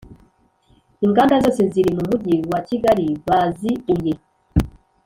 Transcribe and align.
Inganda 1.05 1.35
zose 1.43 1.61
ziri 1.71 1.89
mumujyi 1.97 2.35
wa 2.51 2.59
kigali 2.67 3.05
bazi, 3.25 3.71
uye 3.93 4.13